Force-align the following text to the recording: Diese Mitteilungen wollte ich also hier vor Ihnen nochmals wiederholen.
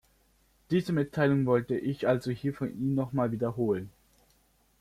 Diese 0.71 0.93
Mitteilungen 0.93 1.45
wollte 1.45 1.77
ich 1.77 2.07
also 2.07 2.31
hier 2.31 2.55
vor 2.55 2.65
Ihnen 2.65 2.95
nochmals 2.95 3.31
wiederholen. 3.33 3.91